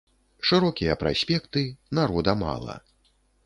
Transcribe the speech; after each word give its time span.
Шырокія 0.51 0.95
праспекты, 1.03 1.65
народа 2.01 2.37
мала. 2.43 2.83